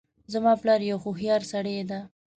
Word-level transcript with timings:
زما 0.33 0.53
پلار 0.61 0.81
یو 0.89 0.97
هوښیارسړی 1.03 1.77
ده 1.89 1.99